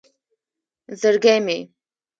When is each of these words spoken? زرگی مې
زرگی 1.01 1.37
مې 1.45 1.57